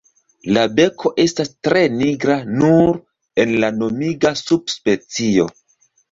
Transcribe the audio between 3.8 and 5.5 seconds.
nomiga subspecio.